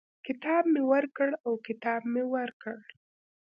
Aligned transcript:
کتاب 0.25 0.63
مي 0.73 0.83
ورکړ 0.91 1.29
او 1.45 1.51
کتاب 1.67 2.01
مې 2.13 2.23
ورکړ. 2.33 2.77